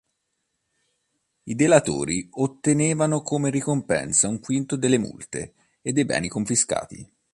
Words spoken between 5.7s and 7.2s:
e dei beni confiscati.